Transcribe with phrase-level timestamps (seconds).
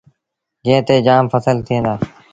[0.63, 1.93] جݩهݩ تي جآم ڦسل ٿئيٚݩ دآ۔